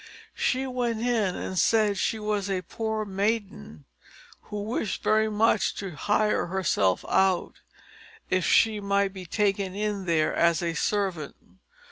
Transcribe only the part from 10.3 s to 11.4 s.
as a servant.